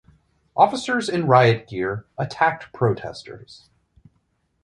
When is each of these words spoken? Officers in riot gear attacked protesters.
Officers 0.57 1.07
in 1.07 1.27
riot 1.27 1.67
gear 1.67 2.07
attacked 2.17 2.73
protesters. 2.73 3.69